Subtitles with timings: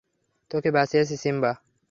[0.51, 1.51] তোকে বাঁচিয়েছি, সিম্বা!